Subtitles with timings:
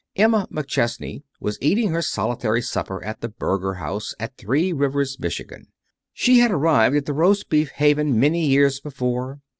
[0.15, 5.67] Emma McChesney was eating her solitary supper at the Berger house at Three Rivers, Michigan.
[6.11, 9.41] She had arrived at the Roast Beef haven many years before.